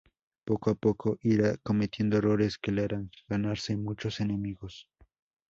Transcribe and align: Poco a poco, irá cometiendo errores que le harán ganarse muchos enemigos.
Poco 0.47 0.71
a 0.71 0.73
poco, 0.73 1.19
irá 1.21 1.57
cometiendo 1.57 2.17
errores 2.17 2.57
que 2.57 2.71
le 2.71 2.85
harán 2.85 3.11
ganarse 3.27 3.77
muchos 3.77 4.19
enemigos. 4.19 4.87